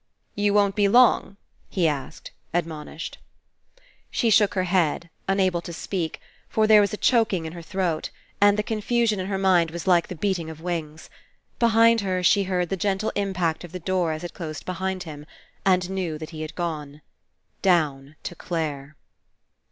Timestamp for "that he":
16.17-16.41